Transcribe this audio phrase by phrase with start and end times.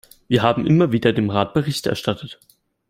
[0.27, 2.39] Wir haben immer wieder dem Rat Bericht erstattet.